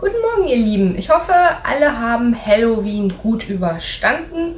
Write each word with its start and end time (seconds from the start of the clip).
Guten 0.00 0.20
Morgen, 0.22 0.48
ihr 0.48 0.56
Lieben. 0.56 0.96
Ich 0.96 1.10
hoffe, 1.10 1.34
alle 1.62 2.00
haben 2.00 2.34
Halloween 2.34 3.12
gut 3.18 3.46
überstanden. 3.50 4.54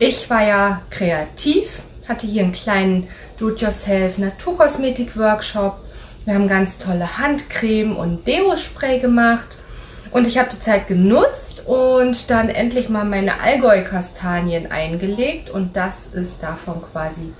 Ich 0.00 0.28
war 0.28 0.44
ja 0.44 0.82
kreativ, 0.90 1.82
hatte 2.08 2.26
hier 2.26 2.42
einen 2.42 2.50
kleinen 2.50 3.06
Do-it-yourself 3.38 4.18
Naturkosmetik-Workshop. 4.18 5.76
Wir 6.24 6.34
haben 6.34 6.48
ganz 6.48 6.78
tolle 6.78 7.16
Handcreme 7.16 7.96
und 7.96 8.26
Deo-Spray 8.26 8.98
gemacht. 8.98 9.58
Und 10.10 10.26
ich 10.26 10.36
habe 10.36 10.48
die 10.52 10.58
Zeit 10.58 10.88
genutzt 10.88 11.62
und 11.64 12.28
dann 12.28 12.48
endlich 12.48 12.88
mal 12.88 13.04
meine 13.04 13.40
Allgäu-Kastanien 13.40 14.72
eingelegt. 14.72 15.48
Und 15.48 15.76
das 15.76 16.08
ist 16.08 16.42
davon 16.42 16.82
quasi 16.92 17.32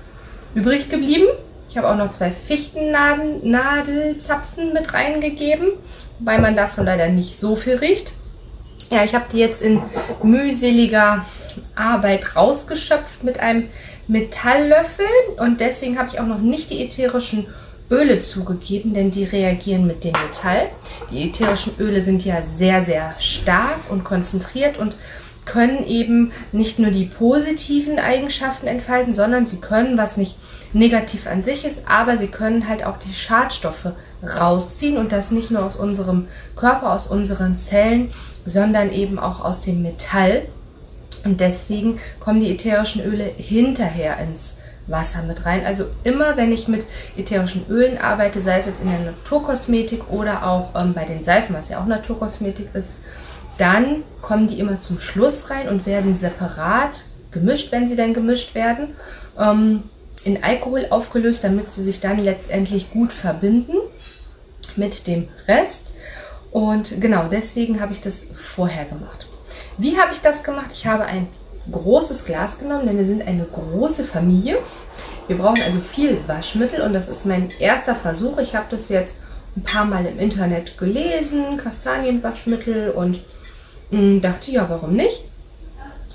übrig 0.55 0.89
geblieben. 0.89 1.27
Ich 1.69 1.77
habe 1.77 1.89
auch 1.89 1.97
noch 1.97 2.11
zwei 2.11 2.31
Fichtennadelzapfen 2.31 4.71
mit 4.71 4.93
reingegeben 4.93 5.73
weil 6.23 6.39
man 6.41 6.55
davon 6.55 6.85
leider 6.85 7.09
nicht 7.09 7.37
so 7.37 7.55
viel 7.55 7.75
riecht. 7.75 8.11
Ja, 8.89 9.03
ich 9.03 9.15
habe 9.15 9.25
die 9.31 9.39
jetzt 9.39 9.61
in 9.61 9.81
mühseliger 10.21 11.25
Arbeit 11.75 12.35
rausgeschöpft 12.35 13.23
mit 13.23 13.39
einem 13.39 13.69
Metalllöffel 14.07 15.05
und 15.37 15.59
deswegen 15.59 15.97
habe 15.97 16.09
ich 16.09 16.19
auch 16.19 16.27
noch 16.27 16.39
nicht 16.39 16.69
die 16.69 16.83
ätherischen 16.83 17.47
Öle 17.89 18.19
zugegeben, 18.19 18.93
denn 18.93 19.11
die 19.11 19.23
reagieren 19.23 19.87
mit 19.87 20.03
dem 20.03 20.13
Metall. 20.13 20.69
Die 21.11 21.29
ätherischen 21.29 21.73
Öle 21.79 22.01
sind 22.01 22.25
ja 22.25 22.41
sehr, 22.41 22.83
sehr 22.83 23.13
stark 23.19 23.79
und 23.89 24.03
konzentriert 24.03 24.77
und 24.77 24.95
können 25.45 25.85
eben 25.85 26.31
nicht 26.51 26.79
nur 26.79 26.91
die 26.91 27.05
positiven 27.05 27.99
Eigenschaften 27.99 28.67
entfalten, 28.67 29.13
sondern 29.13 29.45
sie 29.45 29.59
können, 29.59 29.97
was 29.97 30.17
nicht 30.17 30.37
negativ 30.73 31.27
an 31.27 31.41
sich 31.41 31.65
ist, 31.65 31.83
aber 31.87 32.17
sie 32.17 32.27
können 32.27 32.67
halt 32.67 32.85
auch 32.85 32.97
die 32.97 33.13
Schadstoffe 33.13 33.91
rausziehen 34.23 34.97
und 34.97 35.11
das 35.11 35.31
nicht 35.31 35.51
nur 35.51 35.63
aus 35.63 35.75
unserem 35.75 36.27
Körper, 36.55 36.93
aus 36.93 37.07
unseren 37.07 37.55
Zellen, 37.55 38.09
sondern 38.45 38.91
eben 38.91 39.19
auch 39.19 39.43
aus 39.43 39.61
dem 39.61 39.81
Metall. 39.81 40.43
Und 41.23 41.39
deswegen 41.39 41.99
kommen 42.19 42.41
die 42.41 42.51
ätherischen 42.51 43.03
Öle 43.03 43.23
hinterher 43.23 44.17
ins 44.17 44.55
Wasser 44.87 45.23
mit 45.23 45.45
rein. 45.45 45.65
Also 45.65 45.85
immer, 46.03 46.35
wenn 46.35 46.51
ich 46.51 46.67
mit 46.67 46.85
ätherischen 47.15 47.65
Ölen 47.69 47.97
arbeite, 47.97 48.41
sei 48.41 48.57
es 48.57 48.65
jetzt 48.65 48.81
in 48.81 48.89
der 48.89 48.99
Naturkosmetik 48.99 50.09
oder 50.09 50.45
auch 50.45 50.71
ähm, 50.75 50.93
bei 50.93 51.05
den 51.05 51.23
Seifen, 51.23 51.55
was 51.55 51.69
ja 51.69 51.79
auch 51.79 51.85
Naturkosmetik 51.85 52.69
ist, 52.73 52.91
dann 53.57 54.03
kommen 54.21 54.47
die 54.47 54.59
immer 54.59 54.79
zum 54.79 54.99
Schluss 54.99 55.49
rein 55.49 55.69
und 55.69 55.85
werden 55.85 56.15
separat 56.15 57.05
gemischt, 57.31 57.71
wenn 57.71 57.87
sie 57.87 57.95
dann 57.95 58.13
gemischt 58.13 58.55
werden. 58.55 58.89
Ähm, 59.39 59.83
in 60.25 60.43
Alkohol 60.43 60.87
aufgelöst, 60.89 61.43
damit 61.43 61.69
sie 61.69 61.83
sich 61.83 61.99
dann 61.99 62.19
letztendlich 62.19 62.91
gut 62.91 63.11
verbinden 63.11 63.75
mit 64.75 65.07
dem 65.07 65.27
Rest. 65.47 65.93
Und 66.51 67.01
genau 67.01 67.25
deswegen 67.31 67.81
habe 67.81 67.93
ich 67.93 68.01
das 68.01 68.25
vorher 68.33 68.85
gemacht. 68.85 69.27
Wie 69.77 69.97
habe 69.97 70.13
ich 70.13 70.21
das 70.21 70.43
gemacht? 70.43 70.69
Ich 70.73 70.85
habe 70.85 71.05
ein 71.05 71.27
großes 71.71 72.25
Glas 72.25 72.59
genommen, 72.59 72.85
denn 72.85 72.97
wir 72.97 73.05
sind 73.05 73.25
eine 73.25 73.45
große 73.45 74.03
Familie. 74.03 74.57
Wir 75.27 75.37
brauchen 75.37 75.61
also 75.63 75.79
viel 75.79 76.19
Waschmittel 76.27 76.81
und 76.81 76.93
das 76.93 77.09
ist 77.09 77.25
mein 77.25 77.49
erster 77.59 77.95
Versuch. 77.95 78.37
Ich 78.37 78.55
habe 78.55 78.65
das 78.69 78.89
jetzt 78.89 79.17
ein 79.55 79.63
paar 79.63 79.85
Mal 79.85 80.05
im 80.05 80.19
Internet 80.19 80.77
gelesen, 80.77 81.57
Kastanienwaschmittel 81.57 82.91
und 82.91 83.19
mh, 83.91 83.99
hm, 83.99 84.21
dachte, 84.21 84.51
ja, 84.51 84.69
warum 84.69 84.93
nicht? 84.93 85.23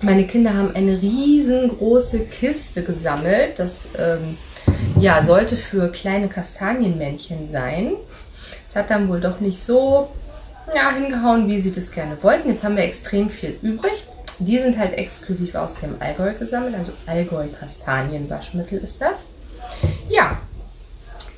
Meine 0.00 0.26
Kinder 0.26 0.54
haben 0.54 0.74
eine 0.74 1.02
riesengroße 1.02 2.20
Kiste 2.20 2.82
gesammelt. 2.84 3.58
Das 3.58 3.88
ähm, 3.98 4.38
ja, 5.00 5.22
sollte 5.22 5.56
für 5.56 5.90
kleine 5.90 6.28
Kastanienmännchen 6.28 7.48
sein. 7.48 7.94
Es 8.64 8.76
hat 8.76 8.90
dann 8.90 9.08
wohl 9.08 9.20
doch 9.20 9.40
nicht 9.40 9.62
so 9.62 10.10
ja, 10.74 10.92
hingehauen, 10.92 11.48
wie 11.48 11.58
sie 11.58 11.72
das 11.72 11.90
gerne 11.90 12.22
wollten. 12.22 12.48
Jetzt 12.48 12.62
haben 12.62 12.76
wir 12.76 12.84
extrem 12.84 13.28
viel 13.30 13.58
übrig. 13.62 14.04
Die 14.38 14.58
sind 14.58 14.78
halt 14.78 14.96
exklusiv 14.96 15.56
aus 15.56 15.74
dem 15.74 15.96
Allgäu 15.98 16.32
gesammelt, 16.34 16.76
also 16.76 16.92
Allgäu-Kastanienwaschmittel 17.06 18.78
ist 18.78 19.00
das. 19.00 19.24
Ja, 20.08 20.38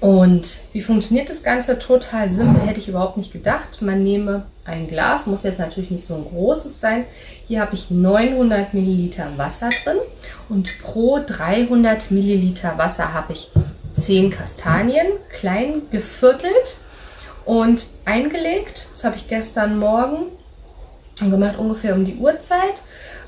und 0.00 0.60
wie 0.72 0.80
funktioniert 0.80 1.28
das 1.28 1.42
Ganze? 1.42 1.78
Total 1.78 2.30
simpel, 2.30 2.62
hätte 2.62 2.80
ich 2.80 2.88
überhaupt 2.88 3.18
nicht 3.18 3.32
gedacht. 3.32 3.82
Man 3.82 4.02
nehme 4.02 4.44
ein 4.64 4.88
Glas, 4.88 5.26
muss 5.26 5.42
jetzt 5.42 5.58
natürlich 5.58 5.90
nicht 5.90 6.06
so 6.06 6.14
ein 6.14 6.24
großes 6.24 6.80
sein. 6.80 7.04
Hier 7.46 7.60
habe 7.60 7.74
ich 7.74 7.90
900 7.90 8.72
Milliliter 8.72 9.26
Wasser 9.36 9.68
drin 9.84 9.98
und 10.48 10.70
pro 10.80 11.20
300 11.24 12.10
Milliliter 12.10 12.78
Wasser 12.78 13.12
habe 13.12 13.34
ich 13.34 13.50
10 13.92 14.30
Kastanien, 14.30 15.06
klein 15.28 15.82
geviertelt 15.90 16.78
und 17.44 17.86
eingelegt. 18.06 18.86
Das 18.92 19.04
habe 19.04 19.16
ich 19.16 19.28
gestern 19.28 19.78
Morgen 19.78 20.28
gemacht, 21.18 21.58
ungefähr 21.58 21.94
um 21.94 22.06
die 22.06 22.14
Uhrzeit. 22.14 22.80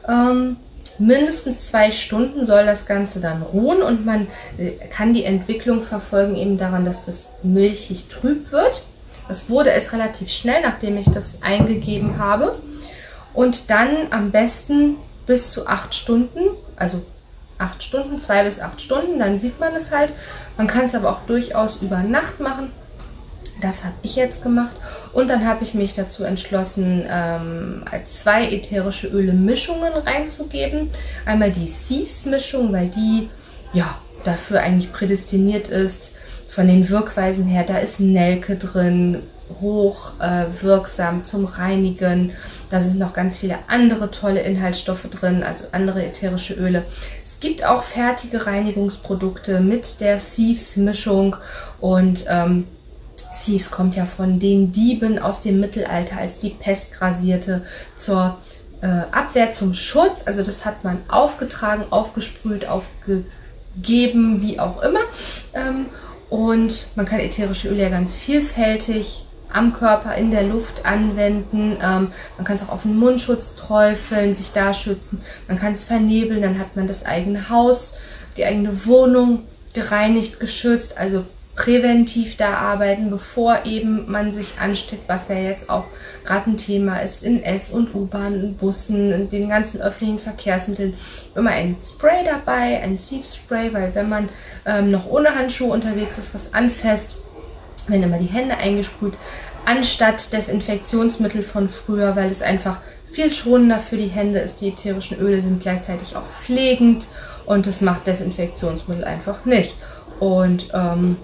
Ähm, 0.08 0.56
mindestens 1.02 1.66
zwei 1.66 1.90
Stunden 1.90 2.44
soll 2.44 2.64
das 2.64 2.87
Ganze 2.87 3.20
dann 3.20 3.43
ruhen 3.43 3.82
und 3.82 4.06
man 4.06 4.28
äh, 4.58 4.70
kann 4.88 5.12
die 5.12 5.25
Entwicklung 5.25 5.82
verfolgen 5.82 6.37
eben 6.37 6.58
daran, 6.58 6.84
dass 6.84 7.04
das 7.04 7.28
milchig 7.43 8.08
trüb 8.08 8.52
wird. 8.52 8.84
Das 9.28 9.50
wurde 9.50 9.72
es 9.72 9.93
relativ 9.93 10.31
schnell, 10.31 10.62
nachdem 10.62 10.96
ich 10.96 11.10
das 11.10 11.43
eingegeben 11.43 12.19
habe. 12.19 12.56
Und 13.34 13.70
dann 13.70 13.88
am 14.10 14.31
besten 14.31 14.96
bis 15.26 15.50
zu 15.50 15.66
acht 15.66 15.94
Stunden, 15.94 16.40
also 16.76 17.02
acht 17.58 17.82
Stunden, 17.82 18.19
zwei 18.19 18.44
bis 18.44 18.60
acht 18.60 18.81
Stunden, 18.81 19.19
dann 19.19 19.40
sieht 19.40 19.58
man 19.58 19.75
es 19.75 19.90
halt. 19.90 20.10
Man 20.56 20.66
kann 20.66 20.84
es 20.84 20.94
aber 20.94 21.10
auch 21.10 21.20
durchaus 21.26 21.76
über 21.76 22.02
Nacht 22.02 22.40
machen. 22.40 22.70
Das 23.60 23.84
habe 23.84 23.94
ich 24.02 24.16
jetzt 24.16 24.43
gemacht. 24.43 24.75
Und 25.12 25.28
dann 25.28 25.46
habe 25.46 25.62
ich 25.64 25.74
mich 25.74 25.94
dazu 25.94 26.24
entschlossen, 26.24 27.04
ähm, 27.08 27.84
zwei 28.04 28.48
ätherische 28.50 29.08
Öle 29.08 29.32
Mischungen 29.32 29.92
reinzugeben. 29.92 30.90
Einmal 31.26 31.52
die 31.52 31.66
Sieves 31.66 32.24
Mischung, 32.24 32.72
weil 32.72 32.88
die 32.88 33.28
ja 33.72 33.98
dafür 34.24 34.60
eigentlich 34.60 34.92
prädestiniert 34.92 35.68
ist. 35.68 36.12
Von 36.48 36.66
den 36.66 36.88
Wirkweisen 36.88 37.46
her, 37.46 37.64
da 37.64 37.78
ist 37.78 38.00
Nelke 38.00 38.56
drin, 38.56 39.22
hoch 39.60 40.12
äh, 40.20 40.44
wirksam 40.62 41.24
zum 41.24 41.44
Reinigen. 41.44 42.32
Da 42.70 42.80
sind 42.80 42.98
noch 42.98 43.12
ganz 43.12 43.38
viele 43.38 43.58
andere 43.68 44.10
tolle 44.10 44.40
Inhaltsstoffe 44.40 45.08
drin, 45.10 45.42
also 45.42 45.64
andere 45.72 46.04
ätherische 46.04 46.54
Öle. 46.54 46.84
Es 47.24 47.40
gibt 47.40 47.64
auch 47.66 47.82
fertige 47.82 48.46
Reinigungsprodukte 48.46 49.60
mit 49.60 50.00
der 50.00 50.20
Sieves 50.20 50.76
Mischung 50.76 51.36
und 51.80 52.24
ähm, 52.28 52.66
Thieves 53.32 53.70
kommt 53.70 53.96
ja 53.96 54.06
von 54.06 54.38
den 54.38 54.73
Dieben 54.73 55.19
aus 55.19 55.40
dem 55.40 55.61
Mittelalter, 55.61 56.19
als 56.19 56.38
die 56.38 56.50
Pest 56.50 56.93
grasierte, 56.93 57.62
zur 57.96 58.38
äh, 58.81 58.87
Abwehr, 59.11 59.50
zum 59.50 59.75
Schutz. 59.75 60.23
Also 60.26 60.43
das 60.43 60.64
hat 60.64 60.84
man 60.84 60.99
aufgetragen, 61.08 61.84
aufgesprüht, 61.90 62.67
aufgegeben, 62.67 64.43
wie 64.43 64.61
auch 64.61 64.82
immer. 64.82 65.00
Ähm, 65.55 65.87
Und 66.31 66.87
man 66.96 67.05
kann 67.05 67.20
ätherische 67.20 67.69
Öle 67.69 67.82
ja 67.82 67.88
ganz 67.90 68.17
vielfältig 68.17 69.26
am 69.52 69.75
Körper, 69.75 70.14
in 70.14 70.31
der 70.31 70.44
Luft 70.44 70.87
anwenden. 70.87 71.76
Ähm, 71.82 72.11
man 72.38 72.44
kann 72.46 72.56
es 72.56 72.62
auch 72.62 72.70
auf 72.70 72.82
den 72.84 72.96
Mundschutz 72.96 73.55
träufeln, 73.55 74.32
sich 74.32 74.52
da 74.52 74.73
schützen. 74.73 75.20
Man 75.46 75.58
kann 75.58 75.75
es 75.75 75.84
vernebeln, 75.84 76.40
dann 76.40 76.58
hat 76.58 76.75
man 76.75 76.87
das 76.87 77.05
eigene 77.05 77.50
Haus, 77.50 77.96
die 78.38 78.46
eigene 78.46 78.87
Wohnung 78.87 79.43
gereinigt, 79.75 80.40
geschützt. 80.40 80.96
Also 80.96 81.26
präventiv 81.54 82.37
da 82.37 82.54
arbeiten, 82.54 83.10
bevor 83.10 83.66
eben 83.66 84.10
man 84.10 84.32
sich 84.32 84.54
ansteckt, 84.58 85.06
was 85.06 85.28
ja 85.28 85.37
jetzt 85.37 85.69
auch 85.69 85.84
gerade 86.25 86.50
ein 86.50 86.56
Thema 86.56 87.00
ist 87.00 87.22
in 87.22 87.43
S- 87.43 87.70
und 87.70 87.94
U-Bahnen, 87.94 88.56
Bussen, 88.56 89.12
in 89.12 89.28
den 89.28 89.50
ganzen 89.50 89.82
öffentlichen 89.82 90.19
Verkehrsmitteln. 90.19 90.94
Immer 91.34 91.50
ein 91.50 91.76
Spray 91.82 92.25
dabei, 92.25 92.81
ein 92.82 92.96
Sieve-Spray, 92.96 93.75
weil 93.75 93.94
wenn 93.94 94.08
man 94.08 94.28
ähm, 94.64 94.90
noch 94.90 95.06
ohne 95.06 95.34
Handschuhe 95.34 95.72
unterwegs 95.72 96.16
ist, 96.16 96.34
was 96.34 96.54
anfasst, 96.54 97.16
werden 97.87 98.05
immer 98.05 98.19
die 98.19 98.26
Hände 98.26 98.56
eingesprüht, 98.56 99.14
anstatt 99.66 100.32
Desinfektionsmittel 100.32 101.43
von 101.43 101.69
früher, 101.69 102.16
weil 102.16 102.31
es 102.31 102.40
einfach 102.40 102.78
viel 103.12 103.31
schonender 103.31 103.78
für 103.78 103.98
die 103.98 104.06
Hände 104.06 104.38
ist. 104.38 104.62
Die 104.62 104.69
ätherischen 104.69 105.19
Öle 105.19 105.43
sind 105.43 105.60
gleichzeitig 105.60 106.16
auch 106.16 106.26
pflegend 106.26 107.08
und 107.44 107.66
das 107.66 107.82
macht 107.82 108.06
Desinfektionsmittel 108.06 109.05
einfach 109.05 109.44
nicht. 109.44 109.76
Und 110.19 110.70
ähm, 110.72 111.16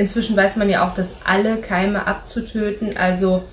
inzwischen 0.00 0.36
weiß 0.36 0.56
man 0.56 0.70
ja 0.70 0.88
auch, 0.88 0.94
dass 0.94 1.14
alle 1.24 1.58
Keime 1.58 2.06
abzutöten. 2.06 2.96
Also 2.96 3.44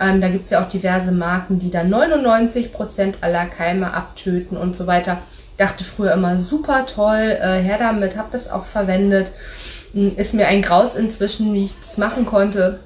ähm, 0.00 0.20
da 0.20 0.28
gibt 0.28 0.44
es 0.44 0.50
ja 0.50 0.62
auch 0.62 0.68
diverse 0.68 1.12
Marken, 1.12 1.60
die 1.60 1.70
da 1.70 1.82
99% 1.82 3.14
aller 3.20 3.46
Keime 3.46 3.94
abtöten 3.94 4.56
und 4.56 4.74
so 4.74 4.86
weiter. 4.88 5.18
Dachte 5.56 5.84
früher 5.84 6.12
immer 6.12 6.38
super 6.38 6.86
toll, 6.86 7.38
äh, 7.40 7.60
her 7.60 7.76
damit, 7.78 8.16
habe 8.16 8.28
das 8.32 8.50
auch 8.50 8.64
verwendet. 8.64 9.30
Hm, 9.92 10.16
ist 10.16 10.34
mir 10.34 10.48
ein 10.48 10.62
Graus 10.62 10.96
inzwischen, 10.96 11.54
wie 11.54 11.64
ich 11.64 11.74
das 11.80 11.98
machen 11.98 12.26
konnte. 12.26 12.80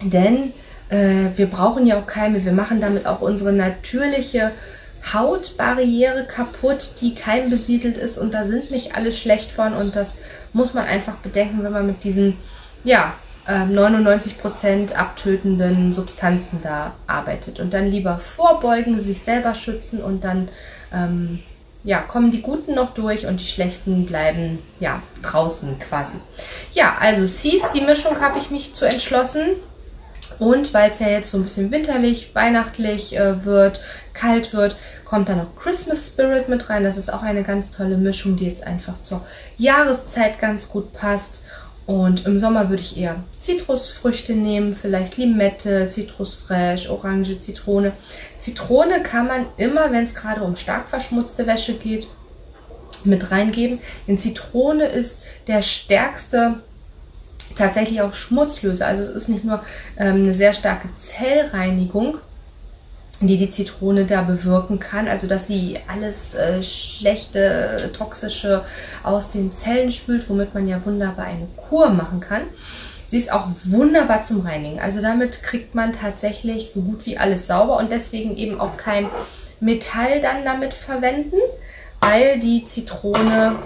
Denn 0.00 0.52
äh, 0.90 1.30
wir 1.34 1.46
brauchen 1.46 1.86
ja 1.86 1.98
auch 1.98 2.06
Keime. 2.06 2.44
Wir 2.44 2.52
machen 2.52 2.80
damit 2.80 3.06
auch 3.06 3.20
unsere 3.20 3.52
natürliche 3.52 4.52
Hautbarriere 5.12 6.24
kaputt, 6.24 7.00
die 7.00 7.14
keimbesiedelt 7.14 7.98
ist 7.98 8.18
und 8.18 8.32
da 8.32 8.44
sind 8.44 8.70
nicht 8.70 8.96
alle 8.96 9.12
schlecht 9.12 9.50
von 9.50 9.74
und 9.74 9.96
das 9.96 10.14
muss 10.52 10.74
man 10.74 10.84
einfach 10.84 11.16
bedenken, 11.16 11.62
wenn 11.62 11.72
man 11.72 11.86
mit 11.86 12.04
diesen, 12.04 12.38
ja, 12.84 13.14
99% 13.46 14.66
ähm, 14.66 14.86
abtötenden 14.96 15.92
Substanzen 15.92 16.60
da 16.62 16.94
arbeitet 17.06 17.60
und 17.60 17.74
dann 17.74 17.90
lieber 17.90 18.16
vorbeugen, 18.18 18.98
sich 19.00 19.20
selber 19.20 19.54
schützen 19.54 20.02
und 20.02 20.24
dann 20.24 20.48
ähm, 20.92 21.40
ja, 21.84 21.98
kommen 21.98 22.30
die 22.30 22.40
Guten 22.40 22.74
noch 22.74 22.94
durch 22.94 23.26
und 23.26 23.40
die 23.40 23.44
Schlechten 23.44 24.06
bleiben 24.06 24.58
ja 24.80 25.02
draußen 25.22 25.78
quasi. 25.78 26.14
Ja, 26.72 26.96
also 26.98 27.26
Sieves, 27.26 27.70
die 27.72 27.82
Mischung 27.82 28.20
habe 28.20 28.38
ich 28.38 28.50
mich 28.50 28.72
zu 28.72 28.86
entschlossen. 28.86 29.42
Und 30.38 30.74
weil 30.74 30.90
es 30.90 30.98
ja 30.98 31.08
jetzt 31.08 31.30
so 31.30 31.38
ein 31.38 31.44
bisschen 31.44 31.70
winterlich, 31.70 32.34
weihnachtlich 32.34 33.16
äh, 33.16 33.44
wird, 33.44 33.80
kalt 34.12 34.52
wird, 34.52 34.76
kommt 35.04 35.28
da 35.28 35.36
noch 35.36 35.56
Christmas 35.56 36.06
Spirit 36.06 36.48
mit 36.48 36.70
rein. 36.70 36.82
Das 36.82 36.96
ist 36.96 37.12
auch 37.12 37.22
eine 37.22 37.42
ganz 37.42 37.70
tolle 37.70 37.96
Mischung, 37.96 38.36
die 38.36 38.46
jetzt 38.46 38.66
einfach 38.66 39.00
zur 39.00 39.24
Jahreszeit 39.58 40.40
ganz 40.40 40.68
gut 40.68 40.92
passt. 40.92 41.40
Und 41.86 42.24
im 42.24 42.38
Sommer 42.38 42.70
würde 42.70 42.82
ich 42.82 42.96
eher 42.96 43.16
Zitrusfrüchte 43.40 44.34
nehmen, 44.34 44.74
vielleicht 44.74 45.18
Limette, 45.18 45.86
Zitrusfresh, 45.88 46.88
Orange, 46.88 47.40
Zitrone. 47.40 47.92
Zitrone 48.38 49.02
kann 49.02 49.26
man 49.26 49.46
immer, 49.58 49.92
wenn 49.92 50.04
es 50.04 50.14
gerade 50.14 50.42
um 50.42 50.56
stark 50.56 50.88
verschmutzte 50.88 51.46
Wäsche 51.46 51.74
geht, 51.74 52.06
mit 53.04 53.30
reingeben. 53.30 53.80
Denn 54.08 54.16
Zitrone 54.16 54.86
ist 54.86 55.20
der 55.46 55.60
stärkste 55.60 56.60
tatsächlich 57.54 58.00
auch 58.00 58.14
Schmutzlöser. 58.14 58.86
Also 58.86 59.02
es 59.02 59.10
ist 59.10 59.28
nicht 59.28 59.44
nur 59.44 59.62
ähm, 59.96 60.16
eine 60.16 60.34
sehr 60.34 60.52
starke 60.52 60.88
Zellreinigung, 60.96 62.18
die 63.20 63.36
die 63.36 63.48
Zitrone 63.48 64.06
da 64.06 64.22
bewirken 64.22 64.78
kann. 64.78 65.08
Also 65.08 65.26
dass 65.26 65.46
sie 65.46 65.78
alles 65.86 66.34
äh, 66.34 66.62
schlechte, 66.62 67.90
toxische 67.96 68.64
aus 69.02 69.30
den 69.30 69.52
Zellen 69.52 69.90
spült, 69.90 70.28
womit 70.28 70.54
man 70.54 70.66
ja 70.66 70.84
wunderbar 70.84 71.26
eine 71.26 71.46
Kur 71.56 71.90
machen 71.90 72.20
kann. 72.20 72.42
Sie 73.06 73.18
ist 73.18 73.32
auch 73.32 73.48
wunderbar 73.64 74.22
zum 74.22 74.40
Reinigen. 74.40 74.80
Also 74.80 75.00
damit 75.00 75.42
kriegt 75.42 75.74
man 75.74 75.92
tatsächlich 75.92 76.70
so 76.70 76.80
gut 76.80 77.06
wie 77.06 77.18
alles 77.18 77.46
sauber 77.46 77.76
und 77.76 77.92
deswegen 77.92 78.36
eben 78.36 78.60
auch 78.60 78.76
kein 78.76 79.06
Metall 79.60 80.20
dann 80.20 80.44
damit 80.44 80.74
verwenden, 80.74 81.36
weil 82.00 82.38
die 82.38 82.64
Zitrone 82.64 83.56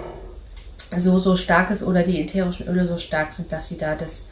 so, 0.97 1.19
so 1.19 1.35
stark 1.35 1.71
ist 1.71 1.83
oder 1.83 2.03
die 2.03 2.21
ätherischen 2.21 2.67
Öle 2.67 2.87
so 2.87 2.97
stark 2.97 3.31
sind, 3.31 3.51
dass 3.51 3.69
sie 3.69 3.77
da 3.77 3.95
das 3.95 4.25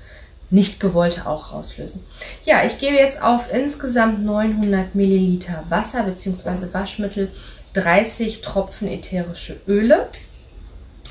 nicht 0.49 0.79
gewollte 0.79 1.27
auch 1.27 1.51
rauslösen. 1.51 2.01
Ja, 2.45 2.63
ich 2.65 2.79
gebe 2.79 2.95
jetzt 2.95 3.21
auf 3.21 3.53
insgesamt 3.53 4.23
900 4.23 4.95
Milliliter 4.95 5.63
Wasser 5.69 6.03
bzw. 6.03 6.67
Waschmittel 6.71 7.31
30 7.73 8.41
Tropfen 8.41 8.87
ätherische 8.87 9.57
Öle. 9.67 10.07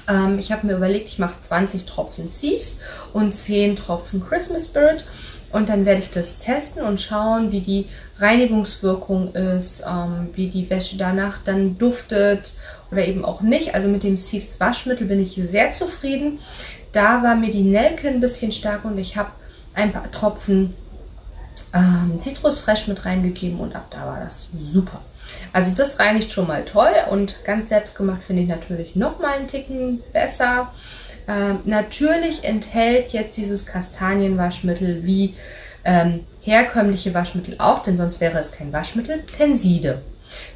Ähm, 0.09 0.39
ich 0.39 0.53
habe 0.53 0.67
mir 0.67 0.77
überlegt, 0.77 1.09
ich 1.09 1.19
mache 1.19 1.41
20 1.43 1.85
Tropfen 1.85 2.29
Sieves 2.29 2.79
und 3.13 3.35
10 3.35 3.77
Tropfen 3.77 4.25
Christmas 4.25 4.67
Spirit. 4.67 5.05
Und 5.53 5.69
dann 5.69 5.87
werde 5.87 6.01
ich 6.01 6.11
das 6.11 6.39
testen 6.39 6.83
und 6.83 7.01
schauen, 7.01 7.53
wie 7.53 7.61
die 7.61 7.87
Reinigungswirkung 8.19 9.35
ist, 9.35 9.85
ähm, 9.89 10.29
wie 10.35 10.49
die 10.49 10.69
Wäsche 10.71 10.97
danach 10.97 11.39
dann 11.45 11.79
duftet 11.79 12.55
oder 12.91 13.07
eben 13.07 13.25
auch 13.25 13.41
nicht. 13.41 13.75
Also 13.75 13.89
mit 13.89 14.03
dem 14.03 14.17
Sieves 14.17 14.59
Waschmittel 14.61 15.07
bin 15.07 15.21
ich 15.21 15.35
sehr 15.35 15.71
zufrieden. 15.71 16.39
Da 16.93 17.23
war 17.23 17.37
mir 17.37 17.51
die 17.51 17.63
Nelke 17.63 18.09
ein 18.09 18.21
bisschen 18.21 18.53
stark 18.53 18.85
und 18.85 18.99
ich 18.99 19.17
habe 19.17 19.31
ein 19.75 19.93
paar 19.93 20.11
Tropfen 20.11 20.75
ähm, 21.75 22.19
Zitrusfresh 22.21 22.89
mit 22.89 23.05
reingegeben 23.05 23.61
und 23.61 23.77
ab 23.77 23.87
da 23.91 24.07
war 24.07 24.21
das 24.21 24.49
super. 24.57 25.01
Also 25.53 25.75
das 25.75 25.99
reinigt 25.99 26.33
schon 26.33 26.47
mal 26.47 26.65
toll 26.65 26.93
und 27.11 27.37
ganz 27.45 27.69
selbstgemacht 27.69 28.23
finde 28.23 28.43
ich 28.43 28.49
natürlich 28.49 28.97
noch 28.97 29.19
mal 29.19 29.33
einen 29.33 29.49
Ticken 29.49 30.03
besser. 30.13 30.73
Ähm, 31.29 31.59
natürlich 31.65 32.45
enthält 32.45 33.09
jetzt 33.09 33.37
dieses 33.37 33.67
Kastanienwaschmittel 33.67 35.05
wie 35.05 35.35
ähm, 35.85 36.21
herkömmliche 36.43 37.15
Waschmittel 37.15 37.57
auch, 37.59 37.83
denn 37.83 37.97
sonst 37.97 38.21
wäre 38.21 38.39
es 38.39 38.53
kein 38.53 38.73
Waschmittel, 38.73 39.23
Tenside. 39.37 40.03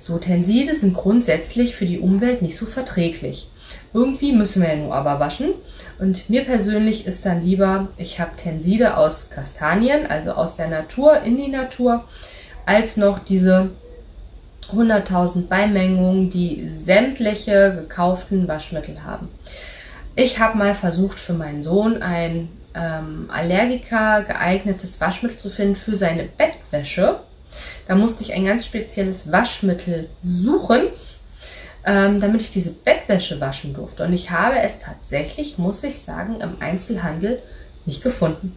So, 0.00 0.18
Tenside 0.18 0.74
sind 0.74 0.94
grundsätzlich 0.94 1.74
für 1.74 1.86
die 1.86 1.98
Umwelt 1.98 2.42
nicht 2.42 2.56
so 2.56 2.66
verträglich. 2.66 3.48
Irgendwie 3.92 4.32
müssen 4.32 4.62
wir 4.62 4.70
ja 4.70 4.76
nur 4.76 4.94
aber 4.94 5.18
waschen. 5.20 5.50
Und 5.98 6.30
mir 6.30 6.44
persönlich 6.44 7.06
ist 7.06 7.26
dann 7.26 7.44
lieber, 7.44 7.88
ich 7.96 8.20
habe 8.20 8.36
Tenside 8.36 8.96
aus 8.96 9.30
Kastanien, 9.30 10.06
also 10.06 10.32
aus 10.32 10.56
der 10.56 10.68
Natur 10.68 11.22
in 11.22 11.36
die 11.36 11.48
Natur, 11.48 12.04
als 12.64 12.96
noch 12.96 13.18
diese 13.18 13.70
100.000 14.72 15.48
Beimengungen, 15.48 16.30
die 16.30 16.68
sämtliche 16.68 17.74
gekauften 17.74 18.48
Waschmittel 18.48 19.04
haben. 19.04 19.28
Ich 20.16 20.38
habe 20.38 20.58
mal 20.58 20.74
versucht 20.74 21.20
für 21.20 21.32
meinen 21.32 21.62
Sohn 21.62 22.02
ein 22.02 22.48
ähm, 22.74 23.28
Allergiker 23.28 24.22
geeignetes 24.22 25.00
Waschmittel 25.00 25.38
zu 25.38 25.50
finden 25.50 25.76
für 25.76 25.96
seine 25.96 26.24
Bettwäsche. 26.24 27.20
Da 27.86 27.94
musste 27.94 28.22
ich 28.22 28.32
ein 28.32 28.44
ganz 28.44 28.66
spezielles 28.66 29.30
Waschmittel 29.30 30.08
suchen, 30.22 30.82
ähm, 31.84 32.20
damit 32.20 32.42
ich 32.42 32.50
diese 32.50 32.70
Bettwäsche 32.70 33.40
waschen 33.40 33.74
durfte. 33.74 34.04
Und 34.04 34.12
ich 34.12 34.30
habe 34.30 34.58
es 34.60 34.78
tatsächlich, 34.78 35.58
muss 35.58 35.82
ich 35.82 36.00
sagen, 36.00 36.40
im 36.40 36.60
Einzelhandel 36.60 37.40
nicht 37.86 38.02
gefunden. 38.02 38.54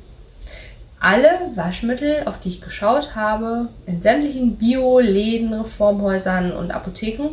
Alle 0.99 1.29
Waschmittel, 1.55 2.23
auf 2.25 2.39
die 2.39 2.49
ich 2.49 2.61
geschaut 2.61 3.15
habe, 3.15 3.67
in 3.85 4.01
sämtlichen 4.01 4.57
Bio-Läden, 4.57 5.53
Reformhäusern 5.53 6.51
und 6.51 6.71
Apotheken, 6.71 7.29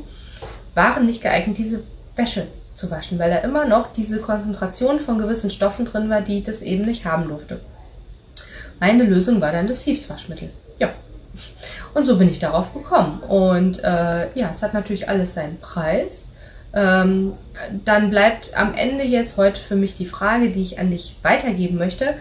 waren 0.74 1.06
nicht 1.06 1.22
geeignet, 1.22 1.58
diese 1.58 1.82
Wäsche 2.16 2.46
zu 2.80 2.90
waschen, 2.90 3.18
weil 3.18 3.30
da 3.30 3.36
immer 3.36 3.66
noch 3.66 3.92
diese 3.92 4.18
Konzentration 4.18 4.98
von 4.98 5.18
gewissen 5.18 5.50
Stoffen 5.50 5.84
drin 5.84 6.08
war, 6.08 6.22
die 6.22 6.42
das 6.42 6.62
eben 6.62 6.84
nicht 6.84 7.04
haben 7.04 7.28
durfte. 7.28 7.60
Meine 8.80 9.04
Lösung 9.04 9.40
war 9.40 9.52
dann 9.52 9.66
das 9.66 9.84
Sieves-Waschmittel. 9.84 10.50
Ja. 10.78 10.88
Und 11.92 12.04
so 12.04 12.16
bin 12.16 12.30
ich 12.30 12.38
darauf 12.38 12.72
gekommen. 12.72 13.20
Und 13.20 13.84
äh, 13.84 14.28
ja, 14.34 14.48
es 14.48 14.62
hat 14.62 14.72
natürlich 14.72 15.08
alles 15.08 15.34
seinen 15.34 15.60
Preis. 15.60 16.28
Ähm, 16.72 17.34
dann 17.84 18.10
bleibt 18.10 18.56
am 18.56 18.74
Ende 18.74 19.04
jetzt 19.04 19.36
heute 19.36 19.60
für 19.60 19.76
mich 19.76 19.94
die 19.94 20.06
Frage, 20.06 20.50
die 20.50 20.62
ich 20.62 20.78
an 20.78 20.90
dich 20.90 21.16
weitergeben 21.22 21.76
möchte. 21.76 22.14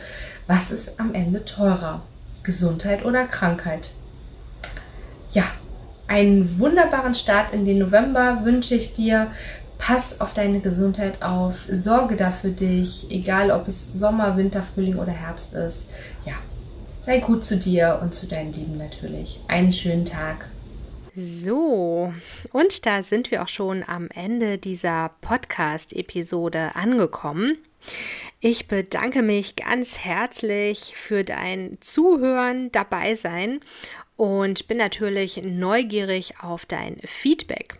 Was 0.48 0.72
ist 0.72 1.00
am 1.00 1.14
Ende 1.14 1.46
teurer? 1.46 2.02
Gesundheit 2.44 3.06
oder 3.06 3.26
Krankheit? 3.26 3.92
Ja, 5.32 5.44
einen 6.10 6.60
wunderbaren 6.60 7.14
Start 7.14 7.54
in 7.54 7.66
den 7.66 7.78
November 7.78 8.40
wünsche 8.44 8.74
ich 8.74 8.94
dir. 8.94 9.28
Pass 9.80 10.20
auf 10.22 10.34
deine 10.34 10.60
Gesundheit 10.60 11.24
auf, 11.24 11.66
sorge 11.72 12.16
da 12.16 12.30
für 12.30 12.52
dich, 12.52 13.10
egal 13.10 13.50
ob 13.50 13.68
es 13.68 13.94
Sommer, 13.94 14.38
Winter, 14.38 14.62
Frühling 14.62 14.98
oder 14.98 15.14
Herbst 15.14 15.54
ist. 15.54 15.88
Ja, 16.26 16.34
sei 17.00 17.20
gut 17.20 17.44
zu 17.44 17.58
dir 17.58 17.98
und 18.04 18.14
zu 18.14 18.28
deinen 18.28 18.54
Lieben 18.54 18.78
natürlich. 18.78 19.40
Einen 19.48 19.74
schönen 19.74 20.06
Tag. 20.06 20.46
So, 21.16 22.14
und 22.52 22.86
da 22.86 23.02
sind 23.02 23.32
wir 23.32 23.42
auch 23.42 23.48
schon 23.48 23.84
am 23.88 24.10
Ende 24.14 24.58
dieser 24.58 25.12
Podcast-Episode 25.22 26.76
angekommen. 26.76 27.58
Ich 28.42 28.68
bedanke 28.68 29.22
mich 29.22 29.56
ganz 29.56 29.98
herzlich 29.98 30.94
für 30.96 31.24
dein 31.24 31.78
Zuhören, 31.80 32.72
dabei 32.74 33.16
sein 33.16 33.62
und 34.18 34.68
bin 34.68 34.78
natürlich 34.78 35.42
neugierig 35.44 36.36
auf 36.42 36.66
dein 36.66 36.98
Feedback. 37.06 37.80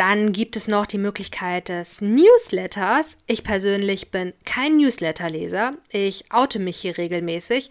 Dann 0.00 0.32
gibt 0.32 0.56
es 0.56 0.66
noch 0.66 0.86
die 0.86 0.96
Möglichkeit 0.96 1.68
des 1.68 2.00
Newsletters. 2.00 3.18
Ich 3.26 3.44
persönlich 3.44 4.10
bin 4.10 4.32
kein 4.46 4.78
Newsletterleser. 4.78 5.72
Ich 5.90 6.24
oute 6.32 6.58
mich 6.58 6.78
hier 6.78 6.96
regelmäßig. 6.96 7.70